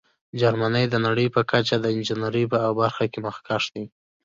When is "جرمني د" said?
0.39-0.95